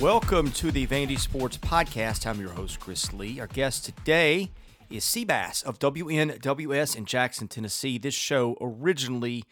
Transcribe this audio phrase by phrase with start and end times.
[0.00, 2.26] Welcome to the Vandy Sports Podcast.
[2.26, 3.38] I'm your host, Chris Lee.
[3.38, 4.50] Our guest today
[4.88, 7.98] is Seabass of WNWS in Jackson, Tennessee.
[7.98, 9.44] This show originally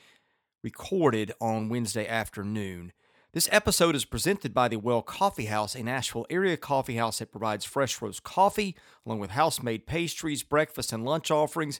[0.64, 2.94] recorded on Wednesday afternoon.
[3.34, 7.30] This episode is presented by the Well Coffee House, a Nashville area coffee house that
[7.30, 11.78] provides fresh roast coffee along with house made pastries, breakfast, and lunch offerings.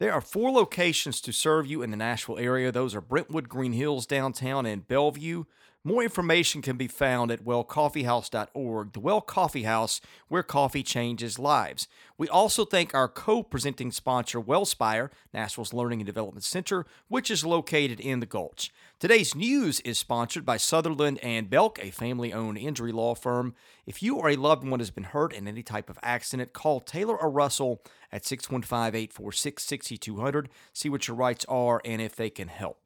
[0.00, 2.72] There are four locations to serve you in the Nashville area.
[2.72, 5.44] Those are Brentwood, Green Hills, downtown, and Bellevue.
[5.84, 11.88] More information can be found at wellcoffeehouse.org, the Well Coffee House, where coffee changes lives.
[12.16, 17.44] We also thank our co presenting sponsor, Wellspire, Nashville's Learning and Development Center, which is
[17.44, 18.70] located in the Gulch.
[19.00, 23.52] Today's news is sponsored by Sutherland and Belk, a family owned injury law firm.
[23.84, 26.78] If you or a loved one has been hurt in any type of accident, call
[26.78, 30.48] Taylor or Russell at 615 846 6200.
[30.72, 32.81] See what your rights are and if they can help.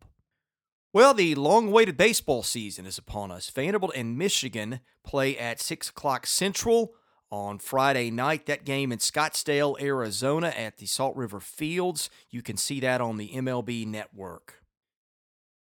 [0.97, 3.51] Well, the long awaited baseball season is upon us.
[3.51, 6.95] Vanderbilt and Michigan play at 6 o'clock Central
[7.31, 8.47] on Friday night.
[8.47, 12.09] That game in Scottsdale, Arizona at the Salt River Fields.
[12.31, 14.63] You can see that on the MLB network.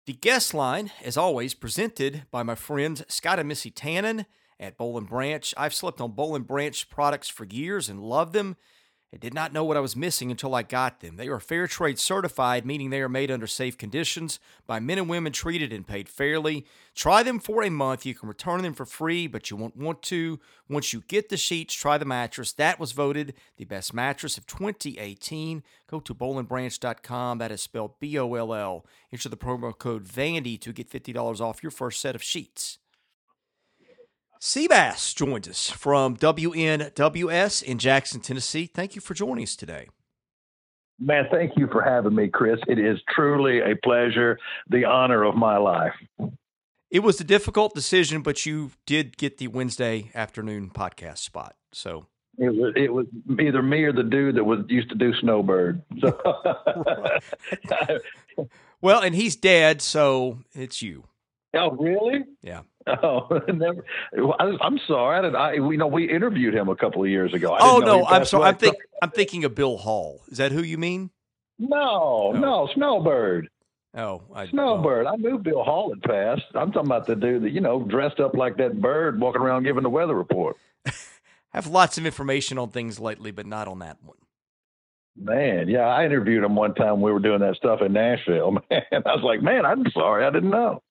[0.06, 4.26] The guest line, as always, presented by my friends Scott and Missy Tannen
[4.58, 5.54] at Boll & Branch.
[5.56, 8.56] I've slept on Boll & Branch products for years and love them.
[9.12, 11.16] I did not know what I was missing until I got them.
[11.16, 15.08] They are fair trade certified, meaning they are made under safe conditions by men and
[15.08, 16.64] women treated and paid fairly.
[16.94, 18.06] Try them for a month.
[18.06, 20.38] You can return them for free, but you won't want to.
[20.68, 22.52] Once you get the sheets, try the mattress.
[22.52, 25.64] That was voted the best mattress of 2018.
[25.88, 27.38] Go to bollandbranch.com.
[27.38, 28.86] That is spelled B O L L.
[29.12, 32.78] Enter the promo code VANDY to get $50 off your first set of sheets.
[34.40, 38.64] Seabass joins us from WNWS in Jackson, Tennessee.
[38.64, 39.88] Thank you for joining us today.
[40.98, 42.58] Man, thank you for having me, Chris.
[42.66, 44.38] It is truly a pleasure,
[44.70, 45.92] the honor of my life.
[46.90, 51.54] It was a difficult decision, but you did get the Wednesday afternoon podcast spot.
[51.72, 52.06] So
[52.38, 53.06] it was it was
[53.38, 55.82] either me or the dude that was used to do Snowbird.
[56.00, 56.18] So.
[58.80, 61.04] well, and he's dead, so it's you.
[61.54, 62.24] Oh, really?
[62.42, 62.62] Yeah.
[62.86, 63.84] Oh, never.
[64.38, 65.28] I, am sorry.
[65.28, 67.56] I, I, you know, we interviewed him a couple of years ago.
[67.60, 68.44] oh no, I'm sorry.
[68.44, 70.22] I'm, think, I'm thinking of Bill Hall.
[70.28, 71.10] Is that who you mean?
[71.58, 72.38] No, oh.
[72.38, 73.48] no, Snowbird.
[73.94, 75.06] Oh, I, Snowbird.
[75.06, 76.46] I knew Bill Hall had passed.
[76.54, 79.64] I'm talking about the dude that you know dressed up like that bird, walking around
[79.64, 80.56] giving the weather report.
[80.86, 80.92] I
[81.50, 84.16] have lots of information on things lately, but not on that one.
[85.16, 87.00] Man, yeah, I interviewed him one time.
[87.00, 88.52] We were doing that stuff in Nashville.
[88.70, 90.82] Man, I was like, man, I'm sorry, I didn't know.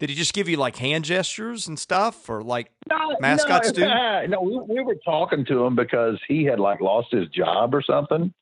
[0.00, 3.72] Did he just give you like hand gestures and stuff, or like no, mascots no,
[3.72, 3.84] do?
[4.28, 7.82] No, we, we were talking to him because he had like lost his job or
[7.82, 8.32] something.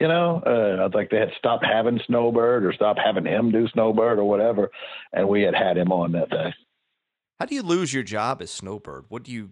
[0.00, 3.66] You know, uh, I think they had stopped having Snowbird or stopped having him do
[3.68, 4.70] Snowbird or whatever,
[5.12, 6.54] and we had had him on that day.
[7.40, 9.06] How do you lose your job as Snowbird?
[9.08, 9.50] What do you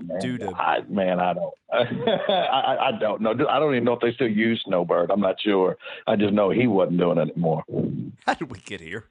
[0.00, 0.52] man, do to?
[0.54, 1.54] I, man, I don't.
[1.72, 3.32] I, I don't know.
[3.48, 5.10] I don't even know if they still use Snowbird.
[5.10, 5.76] I'm not sure.
[6.06, 7.64] I just know he wasn't doing it anymore.
[8.26, 9.06] How did we get here?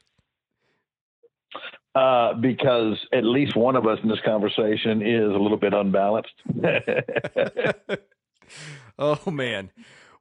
[1.96, 6.34] Uh, because at least one of us in this conversation is a little bit unbalanced.
[9.00, 9.70] oh man.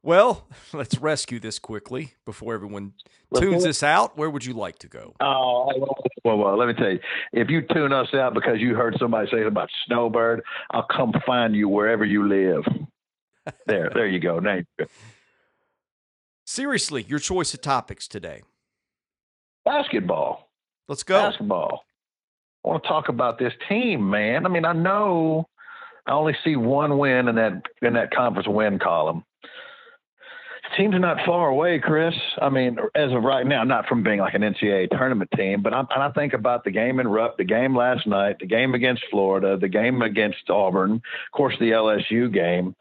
[0.04, 2.94] Well, let's rescue this quickly before everyone
[3.34, 4.18] tunes us out.
[4.18, 5.14] Where would you like to go?
[5.20, 5.70] Oh,
[6.24, 6.98] well, well, let me tell you.
[7.32, 11.54] If you tune us out because you heard somebody say about Snowbird, I'll come find
[11.54, 12.64] you wherever you live.
[13.66, 14.40] there, there you go.
[14.40, 14.58] Now
[16.44, 18.42] Seriously, your choice of topics today.
[19.64, 20.51] Basketball.
[20.92, 21.30] Let's go.
[21.30, 21.86] Basketball.
[22.62, 24.44] I want to talk about this team, man.
[24.44, 25.48] I mean, I know
[26.06, 29.24] I only see one win in that in that conference win column.
[30.76, 32.14] Teams are not far away, Chris.
[32.42, 35.72] I mean, as of right now, not from being like an NCAA tournament team, but
[35.72, 38.74] I'm, and I think about the game in Rupp, the game last night, the game
[38.74, 42.76] against Florida, the game against Auburn, of course, the LSU game.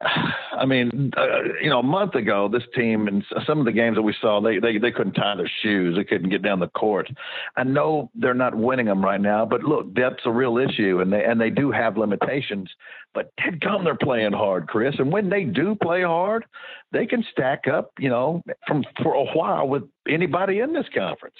[0.52, 3.96] I mean, uh, you know, a month ago, this team and some of the games
[3.96, 5.96] that we saw, they, they they couldn't tie their shoes.
[5.96, 7.10] They couldn't get down the court.
[7.56, 11.12] I know they're not winning them right now, but look, depth's a real issue, and
[11.12, 12.70] they and they do have limitations.
[13.14, 13.32] But
[13.62, 14.94] come, they're playing hard, Chris.
[14.98, 16.44] And when they do play hard,
[16.92, 21.36] they can stack up, you know, from for a while with anybody in this conference.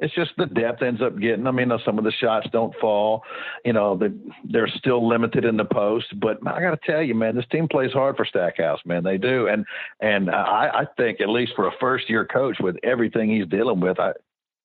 [0.00, 1.46] It's just the depth ends up getting.
[1.46, 3.22] I mean, some of the shots don't fall.
[3.64, 4.08] You know, they,
[4.44, 6.06] they're still limited in the post.
[6.18, 9.04] But I got to tell you, man, this team plays hard for Stackhouse, man.
[9.04, 9.64] They do, and
[10.00, 13.80] and I, I think at least for a first year coach with everything he's dealing
[13.80, 14.12] with, I,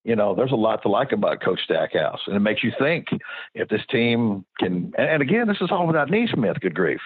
[0.05, 3.07] you know, there's a lot to like about Coach Stackhouse, and it makes you think
[3.55, 4.93] if this team can.
[4.97, 6.59] And, again, this is all without Nesmith.
[6.61, 7.01] Good grief,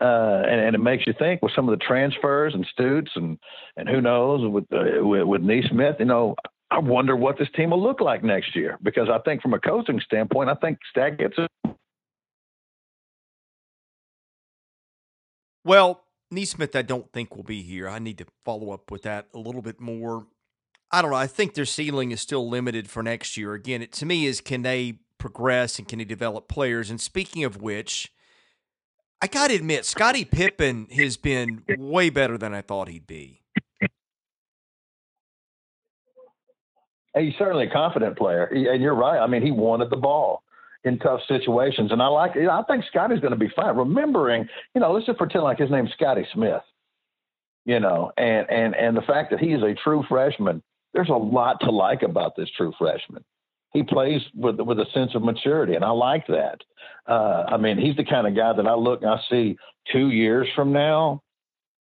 [0.00, 3.38] uh, and, and, it makes you think with some of the transfers and Stoots and
[3.76, 6.34] and who knows with uh, with, with Nesmith, you know,
[6.70, 9.58] I wonder what this team will look like next year because I think from a
[9.58, 11.36] coaching standpoint, I think Staggett's.
[15.64, 17.88] Well, Nesmith, I don't think will be here.
[17.88, 20.26] I need to follow up with that a little bit more.
[20.92, 21.16] I don't know.
[21.16, 23.54] I think their ceiling is still limited for next year.
[23.54, 26.88] Again, it to me is can they progress and can they develop players?
[26.88, 28.12] And speaking of which,
[29.20, 33.39] I got to admit, Scotty Pippen has been way better than I thought he'd be.
[37.18, 39.18] He's certainly a confident player, and you're right.
[39.18, 40.42] I mean, he wanted the ball
[40.84, 42.36] in tough situations, and I like.
[42.36, 43.76] I think Scotty's going to be fine.
[43.76, 46.62] Remembering, you know, let's just pretend like his name's Scotty Smith,
[47.64, 50.62] you know, and and and the fact that he is a true freshman.
[50.94, 53.24] There's a lot to like about this true freshman.
[53.72, 56.60] He plays with with a sense of maturity, and I like that.
[57.06, 59.56] Uh, I mean, he's the kind of guy that I look and I see
[59.92, 61.22] two years from now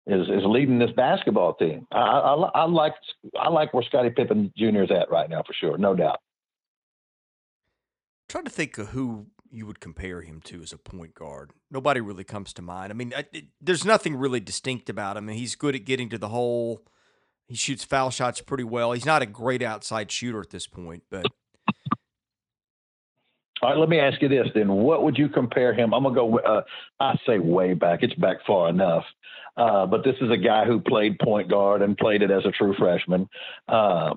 [0.06, 1.86] is is leading this basketball team.
[1.92, 2.94] I, I, I like
[3.38, 4.82] I like where Scottie Pippen Jr.
[4.82, 6.20] is at right now for sure, no doubt.
[8.28, 11.52] Trying to think of who you would compare him to as a point guard.
[11.70, 12.90] Nobody really comes to mind.
[12.90, 15.28] I mean, I, it, there's nothing really distinct about him.
[15.28, 16.82] He's good at getting to the hole.
[17.46, 18.92] He shoots foul shots pretty well.
[18.92, 21.26] He's not a great outside shooter at this point, but.
[23.62, 24.68] All right, let me ask you this then.
[24.68, 25.94] What would you compare him?
[25.94, 26.38] I'm gonna go.
[26.38, 26.62] Uh,
[27.00, 28.02] I say way back.
[28.02, 29.04] It's back far enough.
[29.56, 32.50] Uh, but this is a guy who played point guard and played it as a
[32.50, 33.28] true freshman.
[33.66, 34.14] Uh,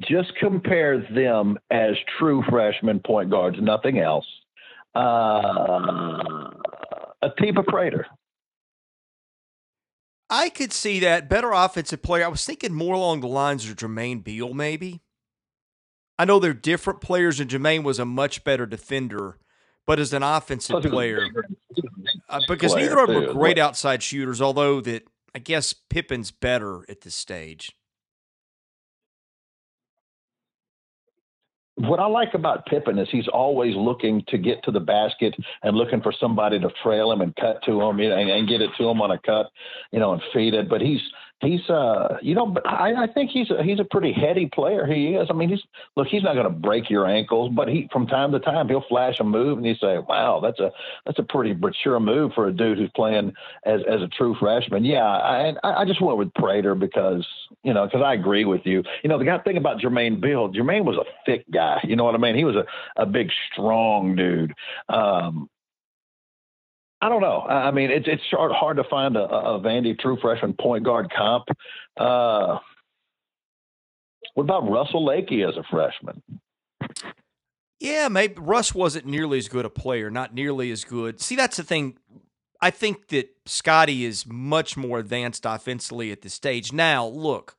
[0.00, 4.26] just compare them as true freshman point guards, nothing else.
[4.94, 6.50] Uh,
[7.22, 8.06] Atiba Prater.
[10.30, 12.24] I could see that better offensive player.
[12.24, 15.00] I was thinking more along the lines of Jermaine Beal, maybe.
[16.18, 19.38] I know they're different players, and Jermaine was a much better defender,
[19.86, 21.28] but as an offensive player,
[22.28, 24.42] uh, because player neither of them are great outside shooters.
[24.42, 27.72] Although that I guess Pippen's better at this stage.
[31.78, 35.76] what I like about Pippen is he's always looking to get to the basket and
[35.76, 38.60] looking for somebody to trail him and cut to him you know, and, and get
[38.60, 39.46] it to him on a cut,
[39.92, 40.68] you know, and feed it.
[40.68, 41.00] But he's
[41.40, 44.86] he's uh you know but I, I think he's a, he's a pretty heady player.
[44.86, 45.28] He is.
[45.30, 45.62] I mean he's
[45.96, 48.84] look he's not going to break your ankles but he from time to time he'll
[48.88, 50.70] flash a move and you say wow that's a
[51.06, 53.32] that's a pretty mature move for a dude who's playing
[53.64, 54.84] as as a true freshman.
[54.84, 57.26] Yeah i i just went with prater because
[57.62, 58.82] you know because i agree with you.
[59.02, 61.80] You know the guy thing about jermaine Beal jermaine was a thick guy.
[61.84, 62.34] You know what i mean?
[62.34, 62.64] He was a
[62.96, 64.54] a big strong dude.
[64.88, 65.48] Um
[67.00, 67.42] I don't know.
[67.42, 71.44] I mean, it's it's hard to find a, a Vandy true freshman point guard comp.
[71.96, 72.58] Uh,
[74.34, 76.22] what about Russell Lakey as a freshman?
[77.80, 81.20] Yeah, maybe Russ wasn't nearly as good a player, not nearly as good.
[81.20, 81.98] See, that's the thing.
[82.60, 86.72] I think that Scotty is much more advanced offensively at this stage.
[86.72, 87.56] Now, look,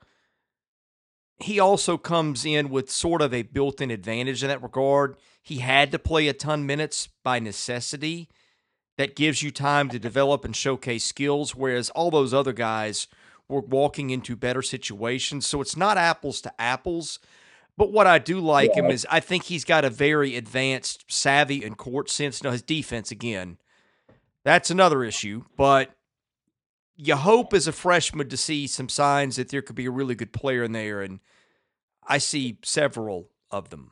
[1.38, 5.15] he also comes in with sort of a built in advantage in that regard.
[5.41, 8.27] He had to play a ton minutes by necessity
[9.00, 13.07] that gives you time to develop and showcase skills, whereas all those other guys
[13.48, 15.48] were walking into better situations.
[15.48, 17.18] So it's not apples to apples.
[17.78, 18.84] But what I do like yeah.
[18.84, 22.44] him is I think he's got a very advanced savvy and court sense.
[22.44, 23.57] Now his defense again,
[24.44, 25.46] that's another issue.
[25.56, 25.96] But
[26.98, 30.15] you hope as a freshman to see some signs that there could be a really
[30.15, 31.22] good player in there, and
[32.06, 33.91] I see several of them.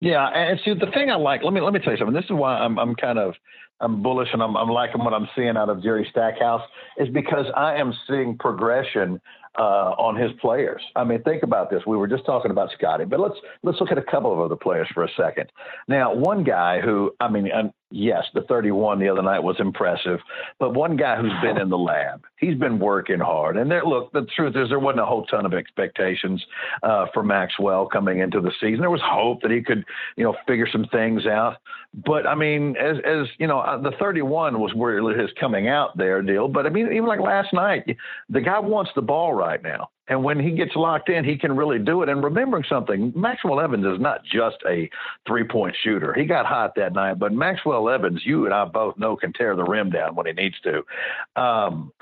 [0.00, 1.42] Yeah, and see the thing I like.
[1.42, 2.14] Let me let me tell you something.
[2.14, 3.34] This is why I'm I'm kind of
[3.80, 6.62] I'm bullish and I'm I'm liking what I'm seeing out of Jerry Stackhouse
[6.98, 9.20] is because I am seeing progression
[9.58, 10.82] uh, on his players.
[10.94, 11.82] I mean, think about this.
[11.86, 14.56] We were just talking about Scotty, but let's let's look at a couple of other
[14.56, 15.50] players for a second.
[15.88, 17.50] Now, one guy who, I mean,
[17.96, 20.20] yes, the 31 the other night was impressive,
[20.58, 23.56] but one guy who's been in the lab, he's been working hard.
[23.56, 26.44] And there, look, the truth is there wasn't a whole ton of expectations
[26.82, 28.80] uh, for Maxwell coming into the season.
[28.80, 29.84] There was hope that he could,
[30.16, 31.56] you know, figure some things out.
[32.04, 35.96] But I mean, as as you know, uh, the 31 was where his coming out
[35.96, 36.48] there deal.
[36.48, 37.96] But I mean, even like last night,
[38.28, 39.88] the guy wants the ball right now.
[40.08, 42.08] And when he gets locked in, he can really do it.
[42.08, 44.88] And remembering something, Maxwell Evans is not just a
[45.26, 46.14] three point shooter.
[46.14, 49.56] He got hot that night, but Maxwell Evans, you and I both know, can tear
[49.56, 51.40] the rim down when he needs to.
[51.40, 51.92] Um,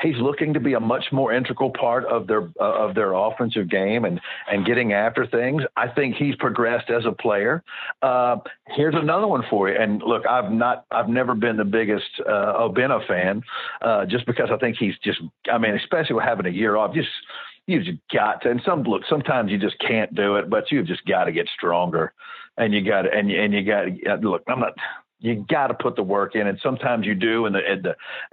[0.00, 3.68] he's looking to be a much more integral part of their uh, of their offensive
[3.70, 5.62] game and and getting after things.
[5.76, 7.62] I think he's progressed as a player.
[8.02, 8.36] Uh,
[8.68, 9.76] here's another one for you.
[9.76, 13.42] And look, I've not I've never been the biggest uh, Obinna fan,
[13.82, 16.94] uh, just because I think he's just I mean, especially with having a year off,
[16.94, 17.08] just
[17.66, 18.50] you've just got to.
[18.50, 21.48] And some look, sometimes you just can't do it, but you've just got to get
[21.56, 22.12] stronger,
[22.56, 24.42] and you got to and you, and you got to look.
[24.48, 24.74] I'm not.
[25.20, 27.90] You got to put the work in, and sometimes you do, and the and the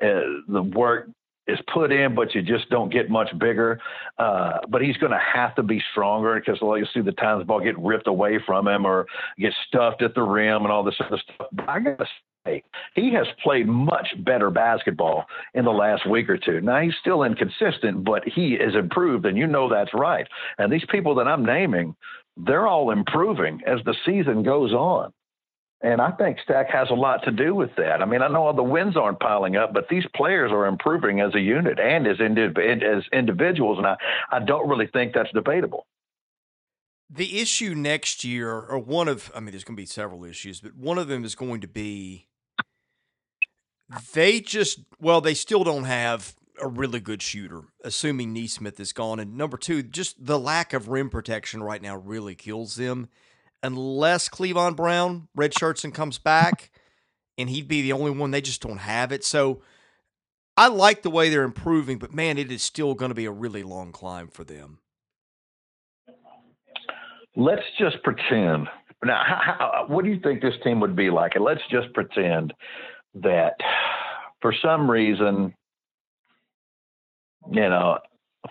[0.08, 1.10] uh, the work
[1.48, 3.80] is put in, but you just don't get much bigger.
[4.18, 7.46] Uh, but he's going to have to be stronger because well, you'll see the times
[7.46, 9.06] ball get ripped away from him or
[9.38, 11.48] get stuffed at the rim and all this other stuff.
[11.52, 12.06] But I got to.
[12.46, 16.60] He has played much better basketball in the last week or two.
[16.62, 20.28] Now he's still inconsistent, but he is improved, and you know that's right.
[20.58, 21.96] And these people that I'm naming,
[22.38, 25.14] they're all improving as the season goes on.
[25.84, 28.02] And I think Stack has a lot to do with that.
[28.02, 31.22] I mean, I know all the wins aren't piling up, but these players are improving
[31.22, 33.98] as a unit and as, indiv- as individuals, and I,
[34.32, 35.88] I don't really think that's debatable.
[37.10, 40.62] The issue next year, or one of, I mean, there's going to be several issues,
[40.62, 42.28] but one of them is going to be
[44.14, 49.20] they just, well, they still don't have a really good shooter, assuming Nesmith is gone.
[49.20, 53.10] And number two, just the lack of rim protection right now really kills them
[53.64, 56.72] unless Clevon Brown redshirts and comes back,
[57.38, 58.32] and he'd be the only one.
[58.32, 59.24] They just don't have it.
[59.24, 59.62] So
[60.58, 63.32] I like the way they're improving, but man, it is still going to be a
[63.32, 64.80] really long climb for them.
[67.36, 68.68] Let's just pretend.
[69.04, 71.36] Now, how, how, what do you think this team would be like?
[71.36, 72.54] And let's just pretend
[73.16, 73.56] that
[74.42, 75.54] for some reason,
[77.52, 78.00] you know,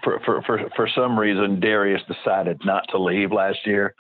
[0.05, 3.95] for, for, for, for some reason, Darius decided not to leave last year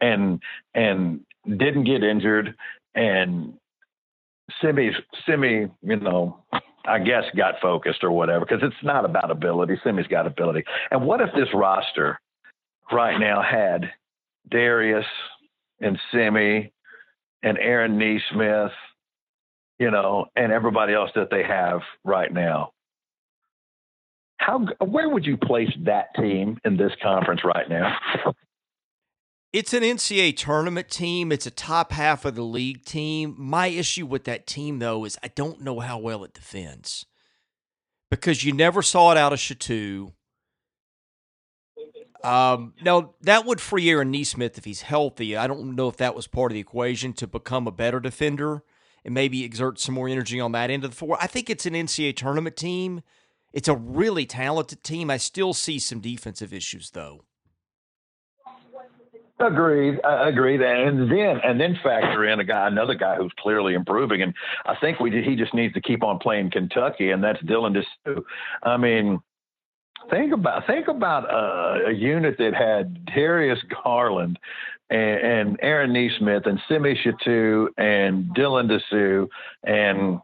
[0.00, 0.42] and,
[0.74, 2.54] and didn't get injured.
[2.94, 3.54] And
[4.60, 4.90] Simi,
[5.26, 6.42] Simi, you know,
[6.86, 9.78] I guess got focused or whatever, because it's not about ability.
[9.84, 10.64] Simi's got ability.
[10.90, 12.20] And what if this roster
[12.92, 13.90] right now had
[14.50, 15.06] Darius
[15.80, 16.72] and Simi
[17.42, 18.72] and Aaron Nesmith,
[19.78, 22.72] you know, and everybody else that they have right now?
[24.38, 27.96] How where would you place that team in this conference right now?
[29.52, 31.32] It's an NCAA tournament team.
[31.32, 33.34] It's a top half of the league team.
[33.38, 37.06] My issue with that team, though, is I don't know how well it defends
[38.10, 40.12] because you never saw it out of Shittu.
[42.22, 45.36] Um, now that would free Aaron Nesmith if he's healthy.
[45.36, 48.62] I don't know if that was part of the equation to become a better defender
[49.06, 51.16] and maybe exert some more energy on that end of the floor.
[51.18, 53.00] I think it's an NCAA tournament team
[53.56, 55.10] it's a really talented team.
[55.10, 57.24] I still see some defensive issues though.
[59.40, 59.98] Agreed.
[60.04, 60.60] agreed.
[60.60, 64.34] And then and then factor in a guy, another guy who's clearly improving, and
[64.66, 68.22] I think we he just needs to keep on playing Kentucky, and that's Dylan Disu.
[68.62, 69.20] I mean,
[70.10, 74.38] think about think about a, a unit that had Darius Garland
[74.90, 79.28] and, and Aaron Nesmith and Simi Shittu and Dylan Disu
[79.64, 80.20] and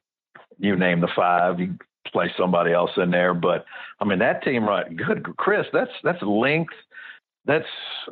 [0.58, 1.60] you name the five.
[1.60, 1.76] You
[2.12, 3.34] play somebody else in there.
[3.34, 3.64] But
[4.00, 4.86] I mean, that team, right?
[4.94, 5.66] Good, Chris.
[5.72, 6.74] That's that's length.
[7.44, 7.66] That's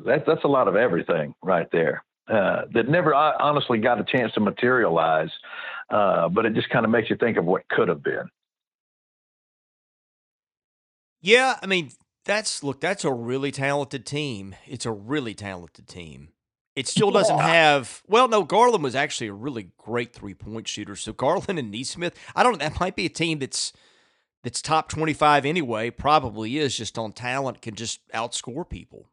[0.05, 2.05] that's that's a lot of everything right there.
[2.29, 5.31] Uh, that never honestly got a chance to materialize,
[5.91, 8.29] uh, but it just kind of makes you think of what could have been.
[11.21, 11.91] Yeah, I mean,
[12.25, 14.55] that's look, that's a really talented team.
[14.67, 16.29] It's a really talented team.
[16.81, 18.03] It still doesn't have.
[18.09, 20.97] Well, no, Garland was actually a really great three point shooter.
[20.97, 22.59] So Garland and Nesmith, I don't know.
[22.59, 23.75] That might be a team that's
[24.43, 25.91] that's top twenty five anyway.
[25.91, 29.11] Probably is just on talent can just outscore people.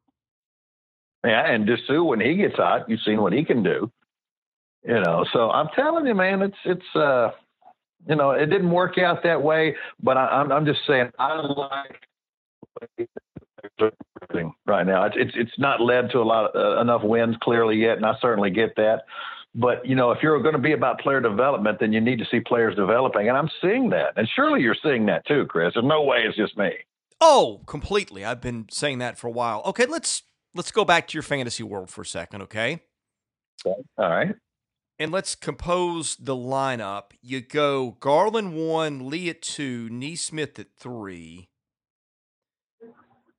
[1.26, 3.92] Yeah, and Disu when he gets hot, you've seen what he can do.
[4.86, 7.32] You know, so I'm telling you, man, it's it's uh,
[8.08, 9.76] you know, it didn't work out that way.
[10.02, 13.10] But I, I'm I'm just saying, I like
[14.66, 15.06] right now.
[15.06, 18.06] It's it's, it's not led to a lot of, uh, enough wins clearly yet, and
[18.06, 19.04] I certainly get that.
[19.56, 22.26] But you know, if you're going to be about player development, then you need to
[22.30, 24.14] see players developing, and I'm seeing that.
[24.16, 25.74] And surely you're seeing that too, Chris.
[25.74, 26.72] There's no way it's just me.
[27.20, 28.24] Oh, completely.
[28.24, 29.62] I've been saying that for a while.
[29.66, 32.84] Okay, let's let's go back to your fantasy world for a second, okay?
[33.66, 33.82] okay.
[33.98, 34.36] All right.
[35.00, 37.12] And let's compose the lineup.
[37.22, 41.50] You go Garland one, Lee at two, Nesmith at three,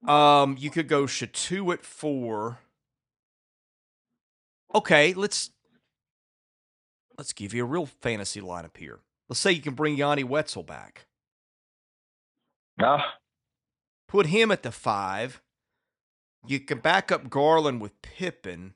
[0.06, 2.58] um, you could go Shittu at four.
[4.74, 5.50] Okay, let's
[7.16, 9.00] let's give you a real fantasy lineup here.
[9.28, 11.06] Let's say you can bring Yanni Wetzel back.
[12.80, 13.14] Ah.
[14.06, 15.42] Put him at the five.
[16.46, 18.74] You can back up Garland with Pippen.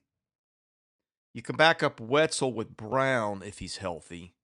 [1.32, 4.34] You can back up Wetzel with Brown if he's healthy.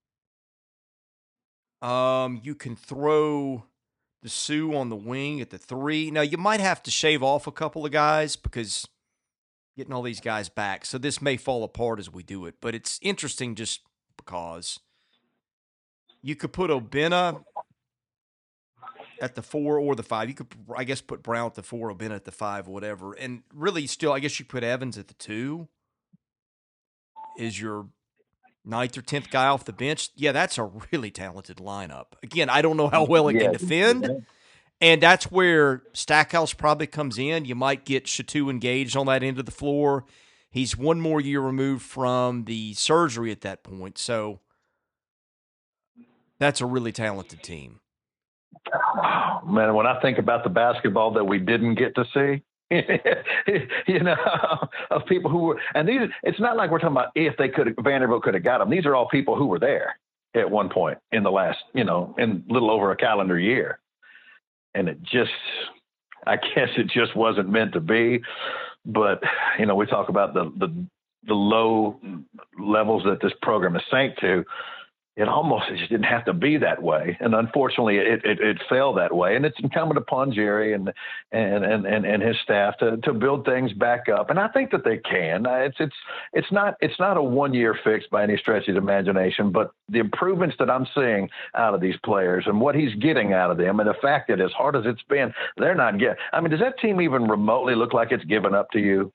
[1.83, 3.65] Um, you can throw
[4.25, 6.11] Disu on the wing at the three.
[6.11, 8.87] Now, you might have to shave off a couple of guys because
[9.77, 10.85] getting all these guys back.
[10.85, 13.81] So this may fall apart as we do it, but it's interesting just
[14.17, 14.81] because
[16.21, 17.45] you could put Obinna
[19.23, 20.29] at the four or the five.
[20.29, 23.13] You could, I guess, put Brown at the four, Obinna at the five, whatever.
[23.13, 25.69] And really, still, I guess you put Evans at the two.
[27.39, 27.87] Is your
[28.65, 32.07] ninth or tenth guy off the bench, yeah, that's a really talented lineup.
[32.23, 33.43] Again, I don't know how well it yeah.
[33.43, 34.27] can defend.
[34.81, 37.45] And that's where Stackhouse probably comes in.
[37.45, 40.05] You might get Shittu engaged on that end of the floor.
[40.51, 43.99] He's one more year removed from the surgery at that point.
[43.99, 44.41] So
[46.39, 47.81] That's a really talented team.
[48.73, 52.43] Oh, man, when I think about the basketball that we didn't get to see,
[53.87, 54.17] you know,
[54.91, 57.75] of people who were, and these, it's not like we're talking about if they could,
[57.83, 58.71] Vanderbilt could have got them.
[58.71, 59.97] These are all people who were there
[60.35, 63.79] at one point in the last, you know, in little over a calendar year.
[64.75, 65.31] And it just,
[66.27, 68.21] I guess it just wasn't meant to be.
[68.85, 69.23] But,
[69.59, 70.87] you know, we talk about the, the,
[71.27, 72.01] the low
[72.59, 74.45] levels that this program is sank to
[75.19, 77.17] it almost just didn't have to be that way.
[77.19, 79.35] And unfortunately, it, it, it fell that way.
[79.35, 80.93] And it's incumbent upon Jerry and,
[81.33, 84.31] and, and, and, and his staff to, to build things back up.
[84.31, 85.45] And I think that they can.
[85.45, 85.97] Uh, it's, it's,
[86.33, 89.73] it's not, it's not a one year fix by any stretch of the imagination, but
[89.89, 93.59] the improvements that I'm seeing out of these players and what he's getting out of
[93.59, 96.53] them and the fact that as hard as it's been, they're not getting, I mean,
[96.53, 99.13] does that team even remotely look like it's given up to you?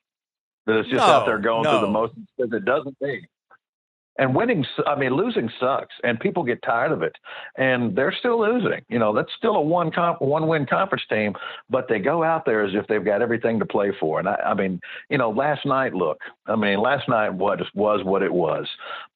[0.65, 1.71] That it's just no, out there going no.
[1.71, 3.25] through the motions because it doesn't be.
[4.17, 7.15] And winning, I mean, losing sucks, and people get tired of it.
[7.57, 8.81] And they're still losing.
[8.87, 11.33] You know, that's still a one comp, one win conference team,
[11.69, 14.19] but they go out there as if they've got everything to play for.
[14.19, 14.79] And I, I mean,
[15.09, 18.67] you know, last night, look, I mean, last night what was what it was.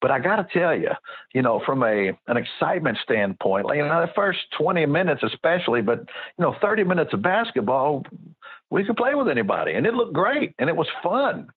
[0.02, 0.92] But I got to tell you,
[1.34, 5.82] you know, from a an excitement standpoint, like, you know, the first 20 minutes especially,
[5.82, 8.04] but you know, 30 minutes of basketball,
[8.70, 11.48] we could play with anybody, and it looked great, and it was fun.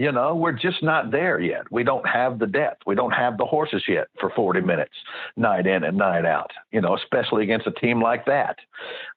[0.00, 1.70] You know, we're just not there yet.
[1.70, 2.84] We don't have the depth.
[2.86, 4.94] We don't have the horses yet for 40 minutes,
[5.36, 8.56] night in and night out, you know, especially against a team like that.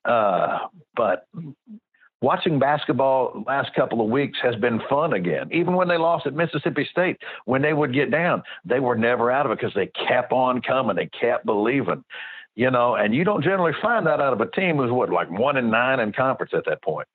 [0.04, 1.26] Uh, but
[2.22, 5.48] watching basketball last couple of weeks has been fun again.
[5.54, 9.32] Even when they lost at Mississippi State, when they would get down, they were never
[9.32, 10.98] out of it because they kept on coming.
[10.98, 12.04] They kept believing,
[12.56, 15.32] you know, and you don't generally find that out of a team who's what, like
[15.32, 17.08] one and nine in conference at that point.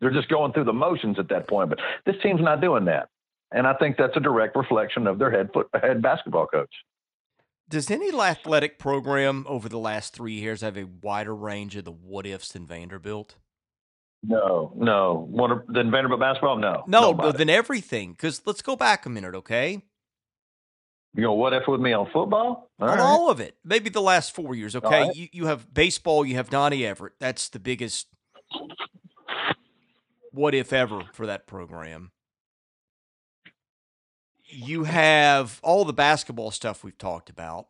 [0.00, 1.70] They're just going through the motions at that point.
[1.70, 3.08] But this team's not doing that.
[3.52, 6.72] And I think that's a direct reflection of their head foot, head basketball coach.
[7.68, 11.92] Does any athletic program over the last three years have a wider range of the
[11.92, 13.36] what ifs than Vanderbilt?
[14.22, 15.26] No, no.
[15.30, 16.58] What than Vanderbilt basketball?
[16.58, 17.12] No, no.
[17.12, 17.38] Nobody.
[17.38, 18.12] Than everything.
[18.12, 19.82] Because let's go back a minute, okay?
[21.14, 22.70] You know what if with me on football?
[22.80, 23.00] All on right.
[23.00, 23.56] all of it.
[23.64, 24.76] Maybe the last four years.
[24.76, 25.16] Okay, right.
[25.16, 26.24] you you have baseball.
[26.24, 27.14] You have Donny Everett.
[27.18, 28.06] That's the biggest
[30.32, 32.12] what if ever for that program.
[34.46, 37.68] You have all the basketball stuff we've talked about.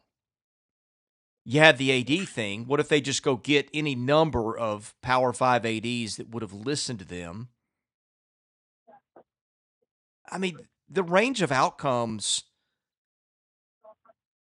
[1.45, 2.67] You have the AD thing.
[2.67, 6.53] What if they just go get any number of Power Five ADs that would have
[6.53, 7.49] listened to them?
[10.31, 12.45] I mean, the range of outcomes,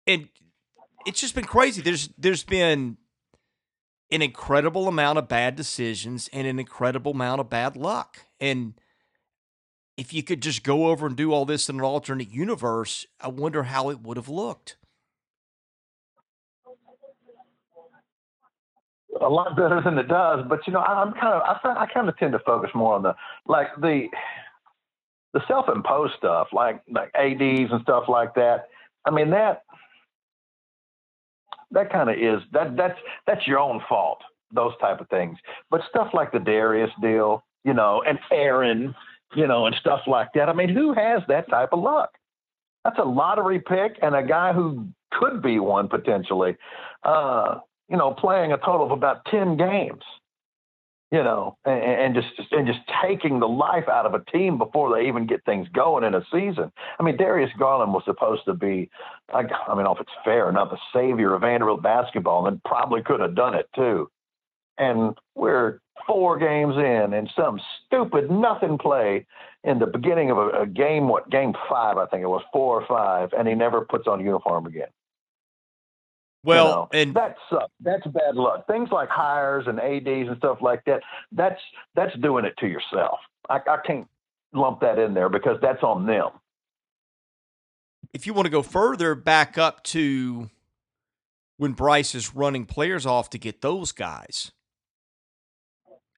[0.05, 0.29] and
[1.05, 1.81] it's just been crazy.
[1.81, 2.97] There's there's been
[4.11, 8.25] an incredible amount of bad decisions and an incredible amount of bad luck.
[8.39, 8.73] And
[9.97, 13.27] if you could just go over and do all this in an alternate universe, I
[13.27, 14.77] wonder how it would have looked.
[19.21, 22.07] A lot better than it does, but you know, I'm kind of I, I kind
[22.07, 23.13] of tend to focus more on the
[23.47, 24.07] like the
[25.33, 28.69] the self-imposed stuff, like like ads and stuff like that.
[29.05, 29.63] I mean that
[31.71, 34.19] that kind of is that that's that's your own fault.
[34.51, 35.37] Those type of things,
[35.69, 38.95] but stuff like the Darius deal, you know, and Aaron,
[39.35, 40.49] you know, and stuff like that.
[40.49, 42.09] I mean, who has that type of luck?
[42.83, 46.57] That's a lottery pick and a guy who could be one potentially.
[47.03, 50.01] Uh, you know, playing a total of about ten games
[51.11, 54.95] you know, and, and, just and just taking the life out of a team before
[54.95, 56.71] they even get things going in a season.
[56.99, 58.89] I mean, Darius Garland was supposed to be,
[59.33, 63.21] I, I mean, if it's fair enough, the savior of Vanderbilt basketball, and probably could
[63.21, 64.09] have done it too.
[64.77, 69.25] And we're four games in, and some stupid nothing play
[69.63, 72.81] in the beginning of a, a game, what game five, I think it was four
[72.81, 74.87] or five, and he never puts on a uniform again.
[76.43, 77.71] Well, you know, and that sucks.
[77.81, 78.65] That's bad luck.
[78.67, 81.01] Things like hires and ads and stuff like that.
[81.31, 81.59] That's
[81.95, 83.19] that's doing it to yourself.
[83.49, 84.07] I, I can't
[84.53, 86.29] lump that in there because that's on them.
[88.13, 90.49] If you want to go further, back up to
[91.57, 94.51] when Bryce is running players off to get those guys,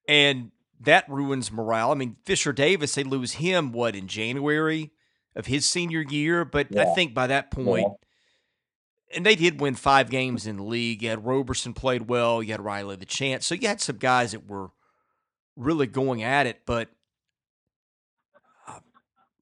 [0.08, 1.92] and that ruins morale.
[1.92, 4.92] I mean, Fisher Davis, they lose him what in January
[5.36, 6.84] of his senior year, but yeah.
[6.84, 7.88] I think by that point.
[7.90, 8.08] Yeah
[9.16, 11.02] and they did win five games in the league.
[11.02, 12.42] You had Roberson played well.
[12.42, 13.44] You had Riley LaChance.
[13.44, 14.72] So you had some guys that were
[15.56, 16.62] really going at it.
[16.66, 16.90] But
[18.68, 18.80] uh,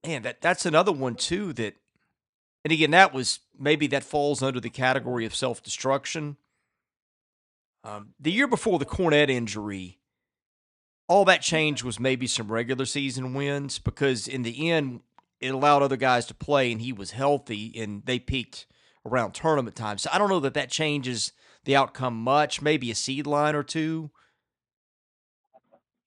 [0.06, 1.54] man, that that's another one too.
[1.54, 1.76] That
[2.64, 6.38] and again, that was maybe that falls under the category of self destruction.
[7.84, 10.00] Um, the year before the Kornet injury,
[11.08, 15.02] all that change was maybe some regular season wins because in the end,
[15.40, 18.66] it allowed other guys to play and he was healthy and they peaked
[19.06, 19.98] around tournament time.
[19.98, 21.32] So I don't know that that changes
[21.66, 22.62] the outcome much.
[22.62, 24.12] Maybe a seed line or two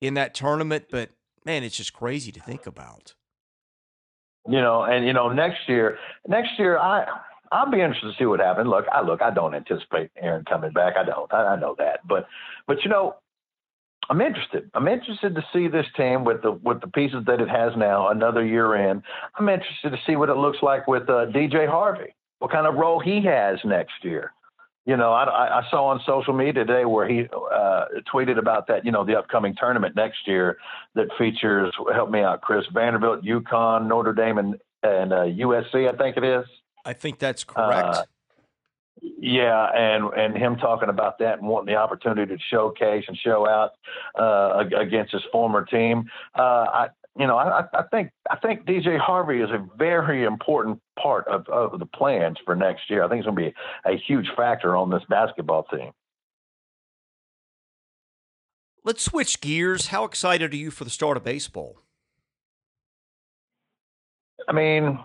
[0.00, 1.10] in that tournament, but
[1.44, 3.14] man, it's just crazy to think about.
[4.48, 7.06] You know, and you know, next year, next year, I
[7.52, 8.66] I'll be interested to see what happens.
[8.68, 10.94] Look, I look, I don't anticipate Aaron coming back.
[10.96, 11.32] I don't.
[11.32, 12.26] I, I know that, but
[12.66, 13.14] but you know,
[14.10, 14.68] I'm interested.
[14.74, 18.08] I'm interested to see this team with the with the pieces that it has now,
[18.08, 19.02] another year in.
[19.38, 22.14] I'm interested to see what it looks like with uh, DJ Harvey.
[22.42, 24.32] What kind of role he has next year.
[24.84, 28.84] You know, I, I saw on social media today where he uh, tweeted about that.
[28.84, 30.58] You know, the upcoming tournament next year
[30.96, 31.72] that features.
[31.94, 35.88] Help me out, Chris Vanderbilt, UConn, Notre Dame, and and uh, USC.
[35.88, 36.44] I think it is.
[36.84, 37.86] I think that's correct.
[37.86, 38.02] Uh,
[39.20, 43.48] yeah, and and him talking about that and wanting the opportunity to showcase and show
[43.48, 43.70] out
[44.18, 46.10] uh, against his former team.
[46.36, 50.80] Uh, I, you know, I, I think I think DJ Harvey is a very important
[51.00, 53.04] part of, of the plans for next year.
[53.04, 55.90] I think it's going to be a huge factor on this basketball team.
[58.84, 59.88] Let's switch gears.
[59.88, 61.82] How excited are you for the start of baseball?
[64.48, 64.98] I mean,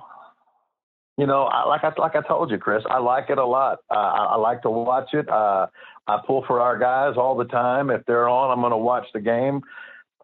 [1.18, 3.80] you know, I, like I like I told you, Chris, I like it a lot.
[3.92, 5.28] Uh, I, I, like to watch it.
[5.30, 5.68] Uh,
[6.08, 7.90] I pull for our guys all the time.
[7.90, 9.62] If they're on, I'm going to watch the game.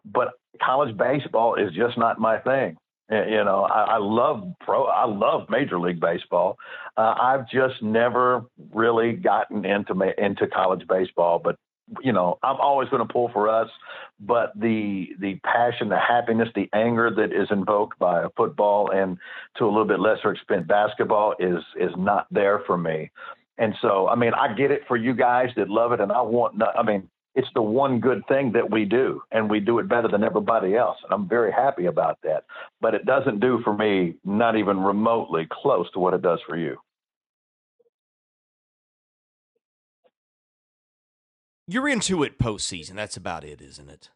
[0.04, 0.30] But
[0.62, 2.76] college baseball is just not my thing.
[3.10, 4.84] You know, I, I love pro.
[4.84, 6.56] I love Major League Baseball.
[6.96, 11.56] Uh, I've just never really gotten into into college baseball, but
[12.00, 13.68] you know, I'm always going to pull for us,
[14.20, 19.18] but the the passion, the happiness, the anger that is invoked by football and
[19.58, 23.10] to a little bit lesser extent basketball is is not there for me.
[23.58, 26.22] And so, I mean, I get it for you guys that love it, and I
[26.22, 26.60] want.
[26.62, 30.08] I mean, it's the one good thing that we do, and we do it better
[30.08, 30.98] than everybody else.
[31.02, 32.44] And I'm very happy about that.
[32.80, 36.56] But it doesn't do for me, not even remotely close to what it does for
[36.56, 36.76] you.
[41.66, 42.94] You're into it postseason.
[42.94, 44.10] That's about it, isn't it?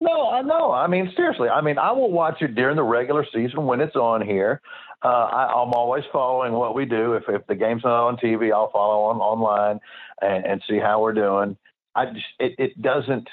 [0.00, 0.72] No, I know.
[0.72, 1.48] I mean, seriously.
[1.48, 4.60] I mean, I will watch it during the regular season when it's on here.
[5.02, 7.14] Uh, I, I'm always following what we do.
[7.14, 9.80] If if the game's not on TV, I'll follow on online
[10.20, 11.56] and, and see how we're doing.
[11.96, 13.28] I just it, it doesn't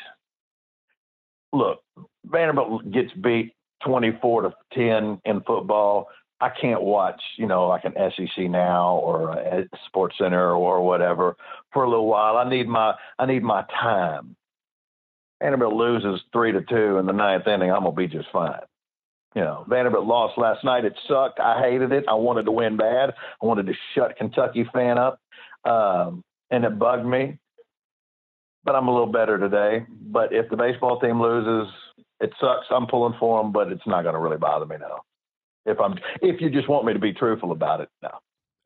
[1.51, 1.81] look.
[2.25, 3.53] Vanderbilt gets beat
[3.85, 6.07] 24 to 10 in football.
[6.39, 11.35] I can't watch, you know, like an SEC now or a Sports Center or whatever
[11.71, 12.37] for a little while.
[12.37, 14.35] I need my I need my time.
[15.41, 17.71] Vanderbilt loses three to two in the ninth inning.
[17.71, 18.59] I'm gonna be just fine.
[19.35, 20.85] You know, Vanderbilt lost last night.
[20.85, 21.39] It sucked.
[21.39, 22.05] I hated it.
[22.07, 23.13] I wanted to win bad.
[23.41, 25.19] I wanted to shut Kentucky fan up,
[25.65, 27.39] um, and it bugged me.
[28.63, 29.85] But I'm a little better today.
[29.89, 31.71] But if the baseball team loses,
[32.19, 32.67] it sucks.
[32.69, 35.01] I'm pulling for them, but it's not going to really bother me now.
[35.65, 38.09] If I'm, if you just want me to be truthful about it, no.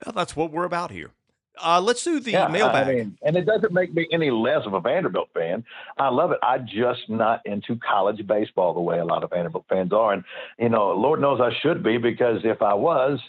[0.06, 1.12] Well, that's what we're about here.
[1.60, 2.88] Uh, let's do the yeah, mailbag.
[2.88, 5.64] I mean, and it doesn't make me any less of a Vanderbilt fan.
[5.98, 6.38] I love it.
[6.44, 10.14] I'm just not into college baseball the way a lot of Vanderbilt fans are.
[10.14, 10.24] And,
[10.60, 13.20] you know, Lord knows I should be because if I was,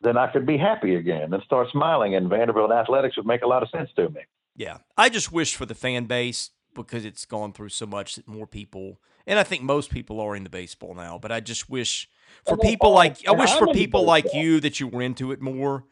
[0.00, 2.14] then I could be happy again and start smiling.
[2.16, 4.22] And Vanderbilt athletics would make a lot of sense to me.
[4.56, 4.78] Yeah.
[4.96, 8.46] I just wish for the fan base because it's gone through so much that more
[8.46, 12.08] people, and I think most people are into baseball now, but I just wish
[12.46, 15.84] for people like I wish for people like you that you were into it more.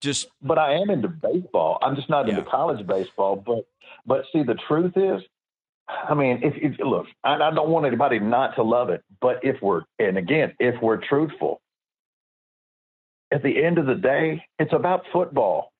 [0.00, 1.78] Just but I am into baseball.
[1.82, 2.38] I'm just not yeah.
[2.38, 3.36] into college baseball.
[3.36, 3.66] But
[4.06, 5.22] but see, the truth is,
[5.88, 9.02] I mean, if, if look, I, I don't want anybody not to love it.
[9.20, 11.60] But if we're and again, if we're truthful,
[13.32, 15.72] at the end of the day, it's about football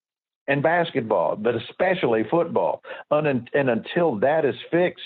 [0.49, 2.83] and basketball, but especially football.
[3.11, 5.03] And, and until that is fixed,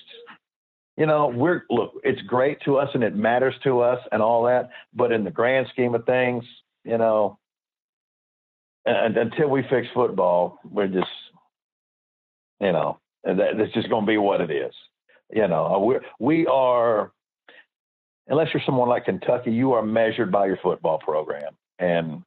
[0.97, 4.45] you know, we're look, it's great to us and it matters to us and all
[4.45, 6.45] that, but in the grand scheme of things,
[6.85, 7.39] you know,
[8.85, 11.07] and, until we fix football, we're just,
[12.61, 14.75] you know, that, it's just going to be what it is.
[15.33, 17.11] You know, uh, we we are,
[18.29, 22.23] unless you're someone like Kentucky, you are measured by your football program, and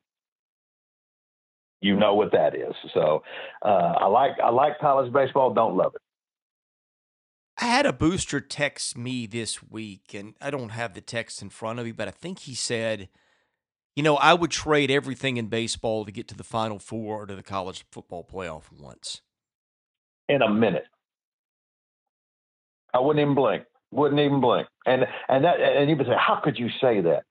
[1.85, 2.73] you know what that is.
[2.93, 3.21] So,
[3.61, 5.53] uh, I like I like college baseball.
[5.53, 6.01] Don't love it.
[7.61, 11.49] I had a booster text me this week, and I don't have the text in
[11.49, 13.07] front of me, but I think he said,
[13.95, 17.25] you know, I would trade everything in baseball to get to the Final Four or
[17.27, 19.21] to the college football playoff once.
[20.27, 20.87] In a minute.
[22.93, 23.63] I wouldn't even blink.
[23.91, 24.67] Wouldn't even blink.
[24.87, 27.23] And and that and you would say, how could you say that?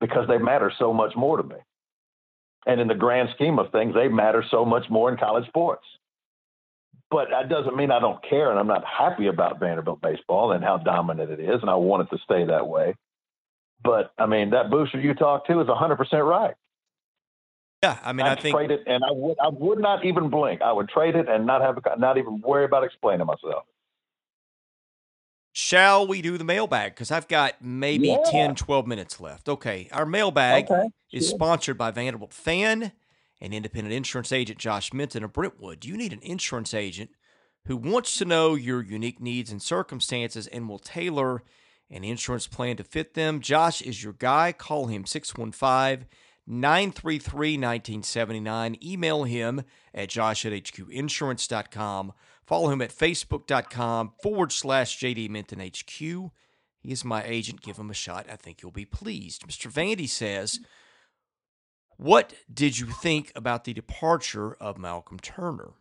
[0.00, 1.56] Because they matter so much more to me.
[2.66, 5.84] And in the grand scheme of things, they matter so much more in college sports
[7.10, 10.62] but that doesn't mean I don't care and I'm not happy about Vanderbilt baseball and
[10.62, 12.94] how dominant it is, and I want it to stay that way.
[13.82, 16.54] But I mean, that booster you talked to is 100% right.
[17.82, 20.28] Yeah, I mean, I'd I think trade it, and I would I would not even
[20.28, 20.60] blink.
[20.60, 23.64] I would trade it and not have a, not even worry about explaining myself.
[25.52, 26.94] Shall we do the mailbag?
[26.94, 28.22] Because I've got maybe Yeah.
[28.30, 29.48] 10, 12 minutes left.
[29.48, 29.88] Okay.
[29.92, 31.36] Our mailbag Okay, is sure.
[31.36, 32.92] sponsored by Vanderbilt Fan
[33.40, 35.80] and independent insurance agent Josh Minton of Brentwood.
[35.80, 37.10] Do you need an insurance agent
[37.66, 41.42] who wants to know your unique needs and circumstances and will tailor
[41.90, 43.40] an insurance plan to fit them?
[43.40, 44.52] Josh is your guy.
[44.52, 46.06] Call him 615
[46.46, 48.76] 933 1979.
[48.82, 49.62] Email him
[49.94, 52.12] at josh at hqinsurance.com.
[52.50, 56.00] Follow him at facebook.com forward slash JD Minton HQ.
[56.00, 57.62] He is my agent.
[57.62, 58.26] Give him a shot.
[58.28, 59.46] I think you'll be pleased.
[59.46, 59.70] Mr.
[59.70, 60.58] Vandy says,
[61.96, 65.74] What did you think about the departure of Malcolm Turner?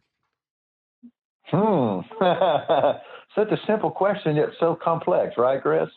[1.45, 2.01] Hmm.
[3.33, 5.89] Such a simple question yet so complex, right, Chris?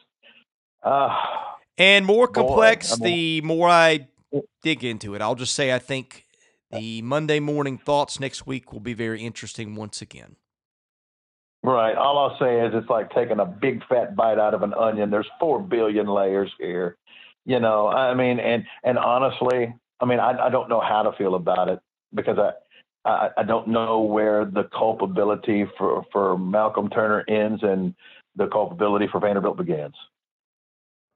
[0.83, 1.11] Uh,
[1.77, 4.09] And more complex, mean- the more I
[4.63, 5.21] dig into it.
[5.21, 6.25] I'll just say I think
[6.71, 10.37] the Monday morning thoughts next week will be very interesting once again.
[11.63, 11.97] Right.
[11.97, 15.11] All I'll say is it's like taking a big fat bite out of an onion.
[15.11, 16.97] There's four billion layers here.
[17.45, 21.13] You know, I mean, and and honestly, I mean, I, I don't know how to
[21.17, 21.81] feel about it
[22.15, 22.53] because I.
[23.05, 27.97] I, I don't know where the culpability for, for Malcolm Turner ends and
[28.37, 29.97] the culpability for Vanderbilt begins.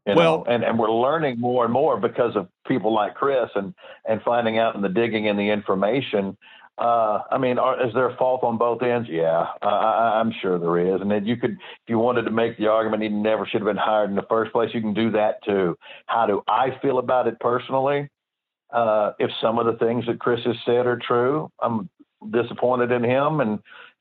[0.04, 3.50] You know, Well- and, and we're learning more and more because of people like Chris
[3.54, 3.72] and,
[4.04, 6.36] and finding out and the digging and the information.
[6.78, 9.08] Uh, I mean, are, is there fault on both ends?
[9.10, 11.00] Yeah, I, I'm sure there is.
[11.00, 13.68] And then you could, if you wanted to make the argument he never should have
[13.68, 15.76] been hired in the first place, you can do that too.
[16.06, 18.10] How do I feel about it personally?
[18.70, 21.88] Uh, if some of the things that Chris has said are true, I'm
[22.30, 23.58] disappointed in him, and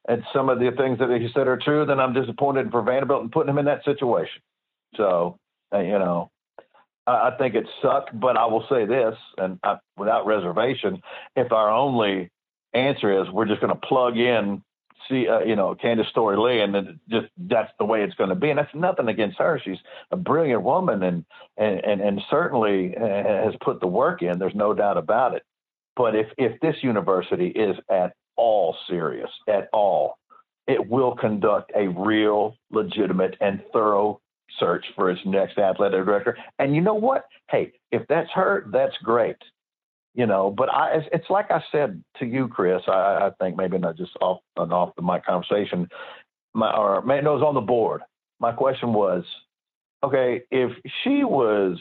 [0.08, 3.24] and some of the things that he said are true, then I'm disappointed for Vanderbilt
[3.24, 4.42] and putting him in that situation.
[4.96, 5.40] So,
[5.74, 6.30] uh, you know,
[7.08, 11.02] I, I think it sucked, but I will say this, and I, without reservation,
[11.36, 12.30] if our only
[12.76, 14.64] answer is we're just going to plug in,
[15.10, 18.30] see, uh, you know, Candice Storey Lee, and then just that's the way it's going
[18.30, 19.62] to be, and that's nothing against her.
[19.64, 19.78] She's
[20.12, 21.26] a brilliant woman, and
[21.58, 24.40] and and, and certainly has put the work in.
[24.40, 25.44] There's no doubt about it.
[25.96, 30.18] But if if this university is at all serious, at all,
[30.68, 34.20] it will conduct a real, legitimate, and thorough
[34.60, 36.38] search for its next athletic director.
[36.60, 37.26] And you know what?
[37.50, 39.38] Hey, if that's her, that's great.
[40.16, 42.82] You know, but I, it's, like I said to you, Chris.
[42.88, 42.92] I,
[43.28, 45.90] I think maybe not just off an off the mic conversation,
[46.54, 48.02] my or maybe no, it was on the board.
[48.40, 49.26] My question was,
[50.04, 50.72] okay, if
[51.04, 51.78] she was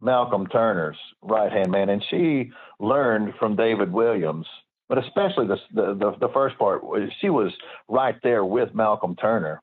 [0.00, 4.46] Malcolm Turner's right hand man, and she learned from David Williams,
[4.88, 6.82] but especially the the the first part
[7.20, 7.52] she was
[7.88, 9.62] right there with Malcolm Turner.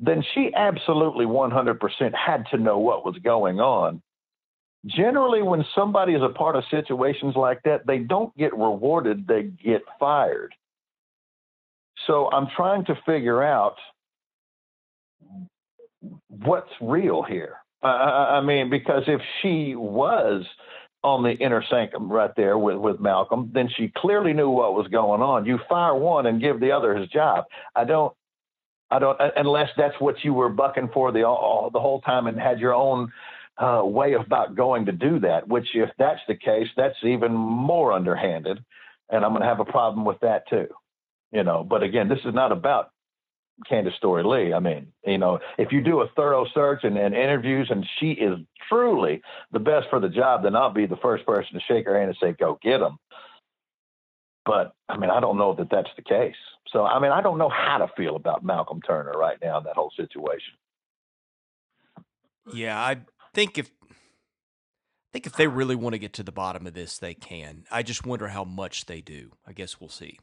[0.00, 1.80] Then she absolutely 100%
[2.14, 4.00] had to know what was going on.
[4.86, 9.42] Generally, when somebody is a part of situations like that, they don't get rewarded; they
[9.42, 10.54] get fired.
[12.06, 13.76] So I'm trying to figure out
[16.28, 17.56] what's real here.
[17.82, 20.44] I, I I mean, because if she was
[21.04, 24.88] on the inner sanctum right there with, with Malcolm, then she clearly knew what was
[24.88, 25.46] going on.
[25.46, 27.44] You fire one and give the other his job.
[27.74, 28.12] I don't,
[28.90, 32.38] I don't, unless that's what you were bucking for the all, the whole time and
[32.38, 33.12] had your own
[33.58, 35.48] uh, way about going to do that.
[35.48, 38.62] Which, if that's the case, that's even more underhanded,
[39.10, 40.68] and I'm going to have a problem with that too.
[41.32, 42.90] You know, but again, this is not about
[43.70, 44.52] Candice Storey Lee.
[44.52, 48.12] I mean, you know, if you do a thorough search and, and interviews and she
[48.12, 51.86] is truly the best for the job, then I'll be the first person to shake
[51.86, 52.98] her hand and say, go get them.
[54.46, 56.36] But I mean, I don't know that that's the case.
[56.72, 59.64] So, I mean, I don't know how to feel about Malcolm Turner right now in
[59.64, 60.54] that whole situation.
[62.52, 62.96] Yeah, I
[63.38, 66.98] think if I think if they really want to get to the bottom of this,
[66.98, 67.66] they can.
[67.70, 69.30] I just wonder how much they do.
[69.46, 70.18] I guess we'll see.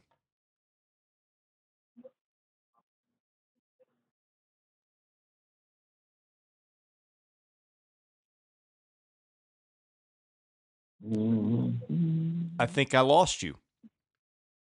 [11.02, 12.64] I mm-hmm.
[12.66, 13.56] think I lost you.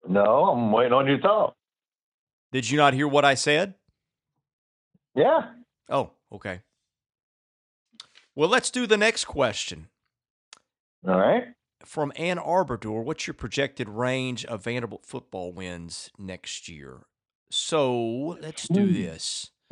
[0.08, 1.56] No, I'm waiting on you to talk.
[2.52, 3.74] Did you not hear what I said?
[5.16, 5.54] Yeah.
[5.90, 6.62] Oh, okay.
[8.38, 9.88] Well, let's do the next question.
[11.08, 11.46] All right.
[11.84, 17.08] From Ann Arbor, Door, what's your projected range of Vanderbilt football wins next year?
[17.50, 18.94] So let's do hmm.
[18.94, 19.50] this.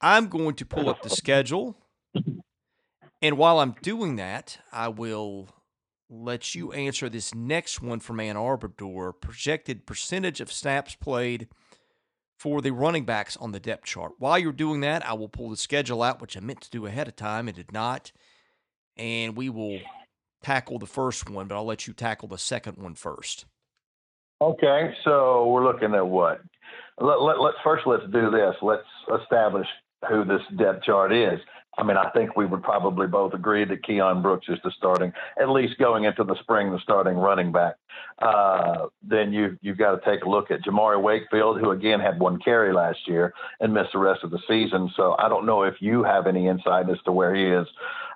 [0.00, 1.78] I'm going to pull up the schedule.
[3.22, 5.50] And while I'm doing that, I will
[6.10, 8.72] let you answer this next one from Ann Arbor.
[8.76, 9.12] Door.
[9.12, 11.46] Projected percentage of snaps played
[12.38, 14.12] for the running backs on the depth chart.
[14.18, 16.86] While you're doing that, I will pull the schedule out, which I meant to do
[16.86, 18.12] ahead of time and did not.
[18.96, 19.80] And we will
[20.42, 23.44] tackle the first one, but I'll let you tackle the second one first.
[24.40, 26.40] Okay, so we're looking at what?
[27.00, 28.54] Let, let, let's first let's do this.
[28.62, 28.82] Let's
[29.20, 29.66] establish
[30.08, 31.40] who this depth chart is.
[31.78, 35.12] I mean, I think we would probably both agree that Keyon Brooks is the starting,
[35.40, 37.76] at least going into the spring, the starting running back.
[38.18, 42.18] Uh, then you you've got to take a look at Jamari Wakefield, who again had
[42.18, 44.90] one carry last year and missed the rest of the season.
[44.96, 47.66] So I don't know if you have any insight as to where he is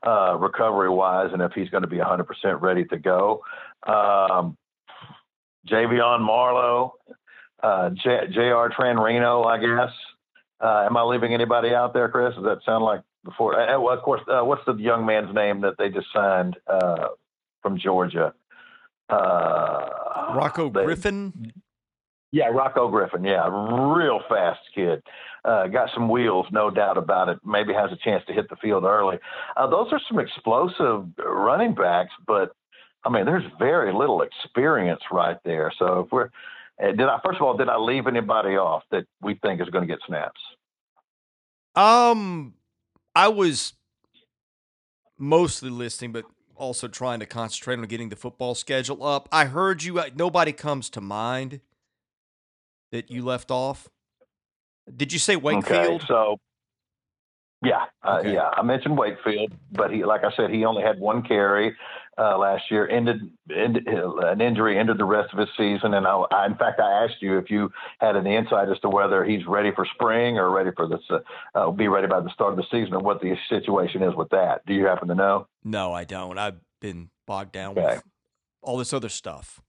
[0.04, 2.26] uh, recovery wise and if he's going to be 100%
[2.60, 3.42] ready to go.
[3.86, 4.56] Um,
[5.68, 6.94] Javion Marlowe,
[7.62, 8.70] uh, J.R.
[8.70, 9.94] Tranrino, I guess.
[10.60, 12.34] Uh, am I leaving anybody out there, Chris?
[12.34, 13.58] Does that sound like before?
[13.58, 17.08] Uh, well, of course, uh, what's the young man's name that they just signed uh,
[17.62, 18.34] from Georgia?
[19.08, 21.52] Uh, Rocko they, Griffin.
[22.30, 23.24] Yeah, Rocko Griffin.
[23.24, 23.48] Yeah,
[23.94, 25.02] real fast kid.
[25.44, 27.38] Uh, got some wheels, no doubt about it.
[27.44, 29.18] Maybe has a chance to hit the field early.
[29.56, 32.54] Uh, those are some explosive running backs, but
[33.04, 35.72] I mean, there's very little experience right there.
[35.78, 36.30] So if we're
[36.80, 39.86] did I first of all did I leave anybody off that we think is going
[39.86, 40.40] to get snaps?
[41.74, 42.54] Um,
[43.14, 43.74] I was
[45.18, 46.24] mostly listening, but
[46.56, 49.28] also trying to concentrate on getting the football schedule up.
[49.32, 49.98] I heard you.
[49.98, 51.60] Uh, nobody comes to mind
[52.90, 53.88] that you left off.
[54.94, 56.02] Did you say Wakefield?
[56.02, 56.38] Okay, so
[57.64, 58.34] yeah, uh, okay.
[58.34, 61.76] yeah, I mentioned Wakefield, but he, like I said, he only had one carry
[62.18, 62.88] uh, last year.
[62.88, 66.80] Ended, ended an injury ended the rest of his season, and I, I, in fact,
[66.80, 70.38] I asked you if you had any insight as to whether he's ready for spring
[70.38, 71.18] or ready for this, uh,
[71.54, 74.28] uh, be ready by the start of the season, or what the situation is with
[74.30, 74.64] that.
[74.66, 75.46] Do you happen to know?
[75.64, 76.38] No, I don't.
[76.38, 77.96] I've been bogged down okay.
[77.96, 78.02] with
[78.62, 79.60] all this other stuff.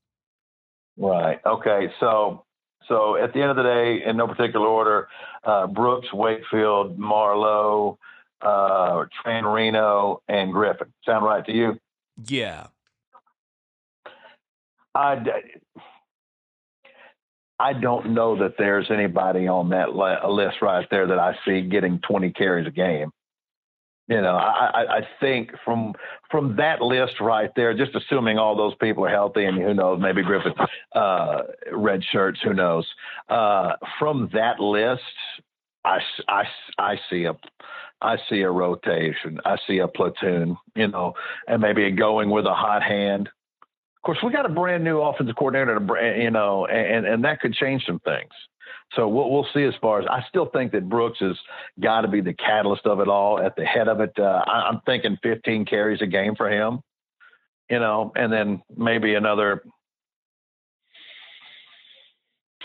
[0.98, 1.40] Right.
[1.46, 1.92] Okay.
[2.00, 2.46] So
[2.88, 5.08] so at the end of the day, in no particular order,
[5.44, 7.98] uh, Brooks, Wakefield, Marlowe,
[8.42, 10.92] uh, Tranrino, and Griffin.
[11.06, 11.80] Sound right to you?
[12.26, 12.68] Yeah.
[14.96, 15.24] I,
[17.60, 22.00] I don't know that there's anybody on that list right there that I see getting
[22.00, 23.12] 20 carries a game.
[24.10, 25.94] You know, I, I think from
[26.30, 30.02] from that list right there, just assuming all those people are healthy, and who knows,
[30.02, 30.58] maybe Griffith,
[30.94, 32.86] uh, red shirts, who knows?
[33.30, 35.02] Uh, from that list,
[35.86, 36.44] I, I,
[36.78, 37.34] I see a
[38.04, 39.40] I see a rotation.
[39.46, 41.14] I see a platoon, you know,
[41.48, 43.28] and maybe going with a hot hand.
[43.28, 45.80] Of course, we got a brand new offensive coordinator,
[46.18, 48.32] you know, and and that could change some things.
[48.96, 51.38] So we'll, we'll see as far as I still think that Brooks has
[51.82, 54.12] got to be the catalyst of it all at the head of it.
[54.18, 56.82] Uh, I, I'm thinking 15 carries a game for him,
[57.70, 59.64] you know, and then maybe another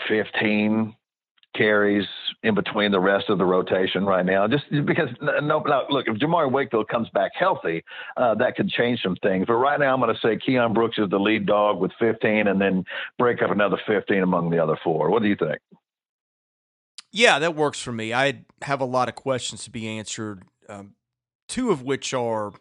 [0.07, 0.95] 15
[1.59, 2.07] carries
[2.41, 4.47] in between the rest of the rotation right now.
[4.47, 7.83] Just because, no, no look, if Jamari Wakefield comes back healthy,
[8.15, 9.45] uh, that could change some things.
[9.45, 12.47] But right now, I'm going to say Keyon Brooks is the lead dog with 15,
[12.47, 12.85] and then
[13.17, 15.09] break up another 15 among the other four.
[15.09, 15.59] What do you think?
[17.11, 18.13] Yeah, that works for me.
[18.13, 20.93] I have a lot of questions to be answered, um,
[21.47, 22.53] two of which are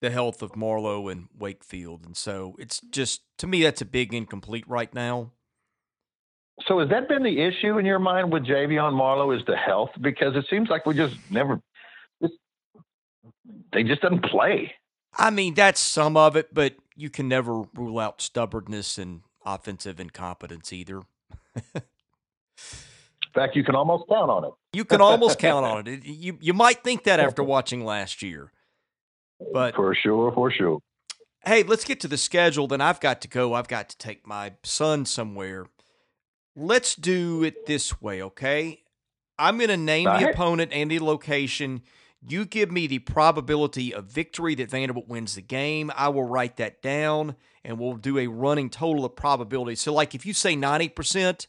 [0.00, 2.06] the health of Marlowe and Wakefield.
[2.06, 5.32] And so it's just, to me, that's a big incomplete right now.
[6.66, 9.90] So has that been the issue in your mind with Javion Marlowe is the health?
[10.00, 11.60] Because it seems like we just never,
[12.22, 12.34] just,
[13.72, 14.72] they just didn't play.
[15.16, 20.00] I mean, that's some of it, but you can never rule out stubbornness and offensive
[20.00, 21.02] incompetence either.
[21.56, 21.82] In
[23.34, 24.52] fact, you can almost count on it.
[24.72, 26.04] You can almost count on it.
[26.04, 28.52] You you might think that after watching last year,
[29.52, 30.78] but for sure, for sure.
[31.44, 32.66] Hey, let's get to the schedule.
[32.66, 33.54] Then I've got to go.
[33.54, 35.66] I've got to take my son somewhere.
[36.56, 38.82] Let's do it this way, okay?
[39.38, 41.82] I'm going to name the opponent and the location.
[42.26, 45.90] You give me the probability of victory that Vanderbilt wins the game.
[45.96, 47.34] I will write that down
[47.64, 49.74] and we'll do a running total of probability.
[49.74, 51.46] So, like if you say 90%,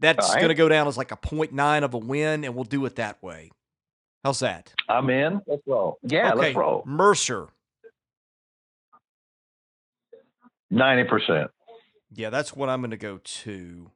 [0.00, 0.36] that's right.
[0.36, 2.96] going to go down as like a 0.9 of a win, and we'll do it
[2.96, 3.50] that way.
[4.22, 4.72] How's that?
[4.88, 5.40] I'm in.
[5.46, 5.98] Let's roll.
[6.02, 6.38] Yeah, okay.
[6.38, 6.82] let's roll.
[6.86, 7.48] Mercer.
[10.72, 11.48] 90%.
[12.16, 13.90] Yeah, that's what I'm going to go to.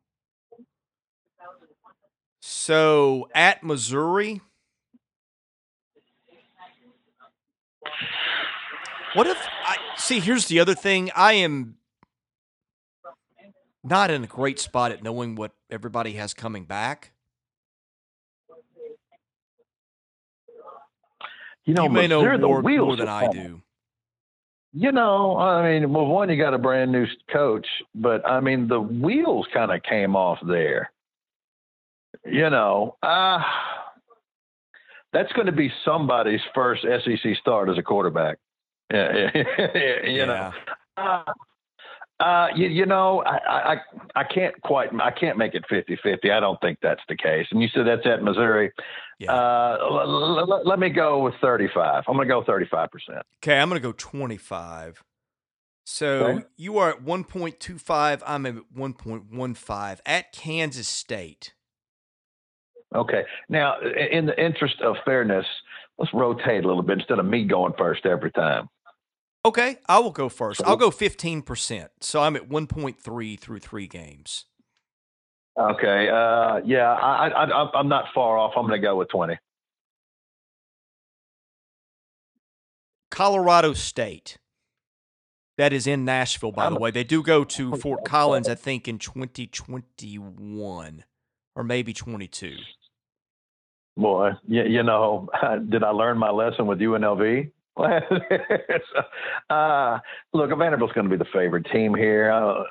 [2.41, 4.41] So at Missouri.
[9.14, 10.21] What if I see?
[10.21, 11.11] Here's the other thing.
[11.14, 11.77] I am
[13.83, 17.12] not in a great spot at knowing what everybody has coming back.
[21.64, 23.62] You know, you may know more, more than I do.
[24.73, 28.69] You know, I mean, well, one, you got a brand new coach, but I mean,
[28.69, 30.93] the wheels kind of came off there.
[32.25, 33.41] You know, uh,
[35.12, 38.39] that's going to be somebody's first SEC start as a quarterback.
[38.91, 40.25] Yeah, you yeah.
[40.25, 40.53] know.
[40.97, 41.23] Uh,
[42.21, 43.77] uh, you, you know, I, I
[44.16, 46.33] I can't quite I can't make it 50-50.
[46.33, 47.47] I don't think that's the case.
[47.51, 48.73] And you said that's at Missouri.
[49.21, 49.33] Yeah.
[49.33, 52.05] Uh, l- l- l- let me go with 35.
[52.09, 52.89] I'm going to go 35%.
[53.43, 55.03] Okay, I'm going to go 25.
[55.85, 56.45] So okay.
[56.57, 58.23] you are at 1.25.
[58.27, 61.55] I'm at 1.15 at Kansas State.
[62.95, 63.23] Okay.
[63.49, 65.47] Now, in the interest of fairness,
[65.99, 68.69] let's rotate a little bit instead of me going first every time.
[69.45, 70.61] Okay, I will go first.
[70.64, 71.89] I'll go 15%.
[72.01, 74.47] So I'm at 1.3 through three games.
[75.59, 76.09] Okay.
[76.09, 78.53] Uh, yeah, I, I, I'm not far off.
[78.57, 79.36] I'm going to go with 20.
[83.11, 84.39] Colorado State.
[85.57, 86.93] That is in Nashville, by the way.
[86.93, 91.05] They do go to Fort Collins, I think, in 2021
[91.57, 92.55] or maybe 22.
[93.97, 95.28] Boy, you, you know,
[95.68, 97.51] did I learn my lesson with UNLV?
[99.51, 99.99] uh,
[100.33, 102.31] look, Vanderbilt's going to be the favorite team here.
[102.31, 102.62] Uh,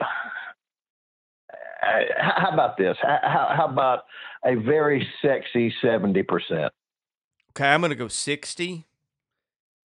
[2.18, 2.98] how about this?
[3.02, 4.04] How, how, about
[4.46, 6.70] a very sexy 70%?
[7.52, 8.86] Okay, I'm going to go 60.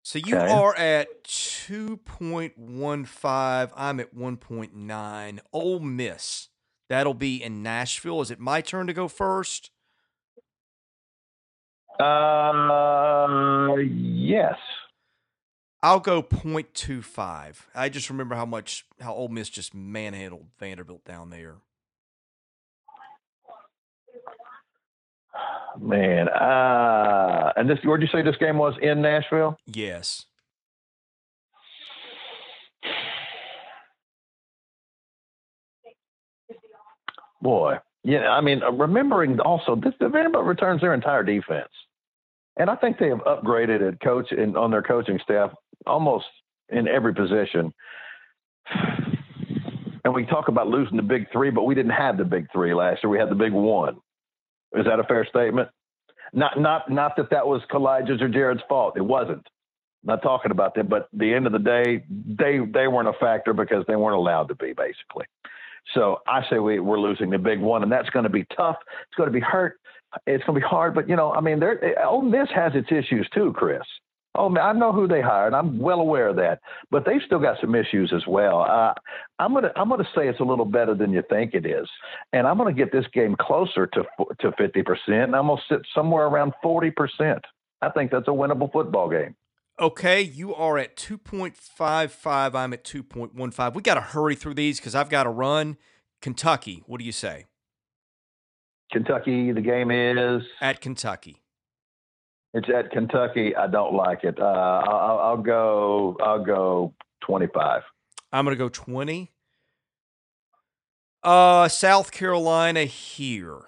[0.04, 0.52] So you okay.
[0.52, 3.72] are at 2.15.
[3.76, 5.40] I'm at 1.9.
[5.52, 6.48] Ole Miss.
[6.90, 8.22] That'll be in Nashville.
[8.22, 9.72] Is it my turn to go first?
[12.00, 14.56] Uh, yes.
[15.88, 17.56] I'll go 0.25.
[17.74, 21.56] I just remember how much how Ole Miss just manhandled Vanderbilt down there.
[25.80, 29.58] Man, uh, and this where'd you say this game was in Nashville?
[29.66, 30.26] Yes.
[37.42, 38.28] Boy, yeah.
[38.32, 41.70] I mean, remembering also this, the Vanderbilt returns their entire defense,
[42.58, 45.52] and I think they have upgraded at coach and on their coaching staff
[45.88, 46.26] almost
[46.70, 47.74] in every position.
[50.04, 52.74] And we talk about losing the big three, but we didn't have the big three
[52.74, 53.10] last year.
[53.10, 53.98] We had the big one.
[54.74, 55.70] Is that a fair statement?
[56.34, 58.96] Not not not that that was Kalija's or Jared's fault.
[58.98, 59.46] It wasn't.
[60.04, 63.14] I'm not talking about that, but the end of the day, they they weren't a
[63.20, 65.26] factor because they weren't allowed to be, basically.
[65.94, 68.78] So I say we, we're losing the big one, and that's going to be tough.
[69.04, 69.80] It's going to be hurt.
[70.26, 72.02] It's going to be hard, but you know, I mean, there.
[72.06, 73.82] Ole Miss has its issues too, Chris.
[74.38, 75.54] Oh, man, I know who they hired.
[75.54, 76.60] I'm well aware of that,
[76.92, 78.62] but they've still got some issues as well.
[78.62, 78.94] Uh,
[79.40, 81.88] I'm gonna I'm gonna say it's a little better than you think it is,
[82.34, 84.04] and I'm gonna get this game closer to
[84.40, 85.24] to 50 percent.
[85.24, 87.44] And I'm gonna sit somewhere around 40 percent.
[87.82, 89.36] I think that's a winnable football game.
[89.80, 92.56] Okay, you are at 2.55.
[92.56, 93.76] I'm at 2.15.
[93.76, 95.78] We got to hurry through these because I've got to run.
[96.20, 97.46] Kentucky, what do you say?
[98.92, 101.44] Kentucky, the game is at Kentucky.
[102.54, 103.56] It's at Kentucky.
[103.56, 104.40] I don't like it.
[104.40, 106.18] Uh, I'll, I'll go.
[106.22, 107.82] I'll go twenty-five.
[108.32, 109.32] I'm going to go twenty.
[111.24, 113.60] Uh, South Carolina here.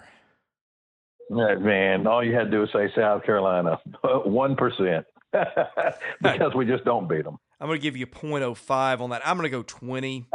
[1.28, 3.78] Man, all you had to do was say South Carolina.
[4.02, 5.06] One percent.
[6.22, 7.38] because we just don't beat them.
[7.60, 9.22] I'm going to give you 0.05 on that.
[9.24, 10.26] I'm going to go 20.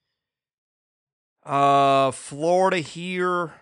[1.44, 3.52] uh, Florida here.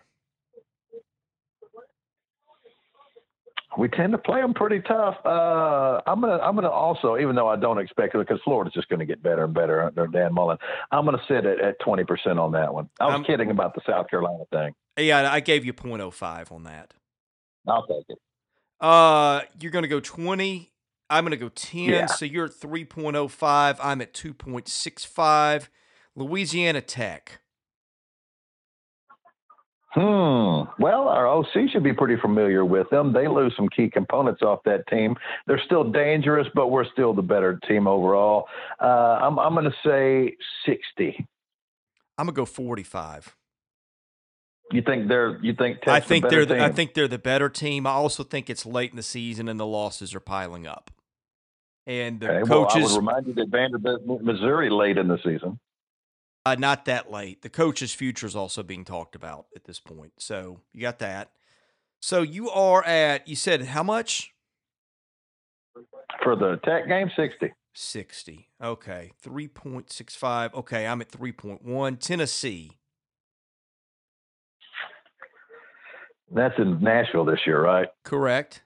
[3.77, 5.17] We tend to play them pretty tough.
[5.25, 8.89] Uh, I'm gonna I'm gonna also, even though I don't expect it, because Florida's just
[8.89, 10.59] going to get better and better under Dan Mullen.
[10.91, 12.89] I'm going to sit at, at 20% on that one.
[13.01, 14.75] I was I'm, kidding about the South Carolina thing.
[14.99, 16.95] Yeah, I gave you 0.05 on that.
[17.69, 18.19] I'll take it.
[18.81, 20.73] Uh, you're going to go 20.
[21.11, 21.81] I'm going to go 10.
[21.81, 22.07] Yeah.
[22.07, 23.77] So you're at 3.05.
[23.83, 25.69] I'm at 2.65.
[26.15, 27.41] Louisiana Tech.
[29.97, 30.69] Hmm.
[30.79, 33.15] Well, our OC should be pretty familiar with them.
[33.15, 35.17] They lose some key components off that team.
[35.47, 38.47] They're still dangerous, but we're still the better team overall.
[38.79, 38.85] Uh,
[39.23, 40.37] I'm, I'm going to say
[40.67, 41.27] 60.
[42.19, 43.35] I'm going to go 45.
[44.73, 45.39] You think they're?
[45.43, 46.47] You think Tech's I think the they're.
[46.47, 47.87] The, I think they're the better team.
[47.87, 50.91] I also think it's late in the season and the losses are piling up.
[51.87, 52.75] And the okay, coaches.
[52.75, 55.59] Well, I would remind you that Vanderbilt, Missouri, late in the season.
[56.47, 57.43] Uh, not that late.
[57.43, 60.13] The coach's future is also being talked about at this point.
[60.19, 61.33] So you got that.
[61.99, 64.33] So you are at, you said how much?
[66.23, 67.53] For the tech game, 60.
[67.75, 68.49] 60.
[68.63, 69.11] Okay.
[69.25, 70.55] 3.65.
[70.55, 70.87] Okay.
[70.87, 71.99] I'm at 3.1.
[71.99, 72.79] Tennessee.
[76.31, 77.89] That's in Nashville this year, right?
[78.05, 78.63] Correct.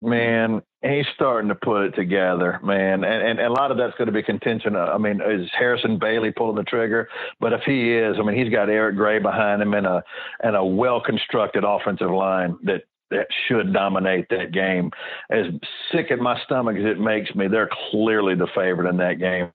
[0.00, 3.02] Man, he's starting to put it together, man.
[3.02, 4.76] And, and, a lot of that's going to be contention.
[4.76, 7.08] I mean, is Harrison Bailey pulling the trigger?
[7.40, 10.04] But if he is, I mean, he's got Eric Gray behind him and a
[10.40, 14.90] and a well constructed offensive line that that should dominate that game.
[15.30, 15.46] As
[15.92, 19.50] sick at my stomach as it makes me, they're clearly the favorite in that game.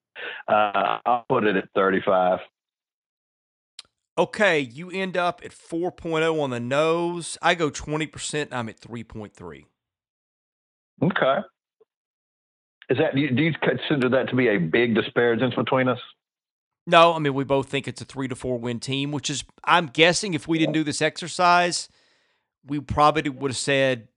[0.48, 2.40] Uh, I'll put it at 35.
[4.18, 7.38] Okay, you end up at 4.0 on the nose.
[7.42, 9.66] I go 20%, I'm at 3.3.
[11.02, 11.38] Okay.
[12.90, 16.00] Is that do you consider that to be a big disparagement between us?
[16.86, 19.44] No, I mean we both think it's a three to four win team, which is
[19.64, 21.88] I'm guessing if we didn't do this exercise,
[22.66, 24.10] we probably would have said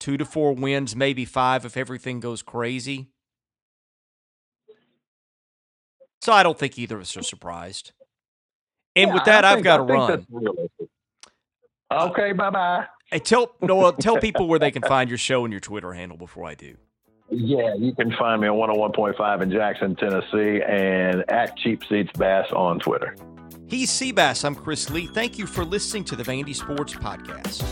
[0.00, 3.08] two to four wins, maybe five if everything goes crazy.
[6.22, 7.92] So I don't think either of us are surprised.
[8.96, 10.26] And Yeah, with that, I I've got to run.
[11.92, 12.86] Okay, bye bye.
[13.10, 16.16] Hey, tell Noah, tell people where they can find your show and your Twitter handle
[16.16, 16.76] before I do.
[17.28, 22.46] Yeah, you can find me on 101.5 in Jackson, Tennessee, and at Cheap Seats Bass
[22.52, 23.16] on Twitter.
[23.66, 24.44] He's Seabass.
[24.44, 25.06] I'm Chris Lee.
[25.06, 27.64] Thank you for listening to the Vandy Sports Podcast.